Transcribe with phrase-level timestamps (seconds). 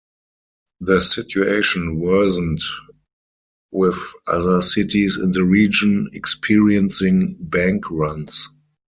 [0.79, 2.59] The situation worsened
[3.69, 8.49] with other cities in the region experiencing bank runs.